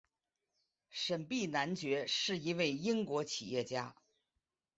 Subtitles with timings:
[0.89, 3.95] 沈弼男爵是一位英国企业家。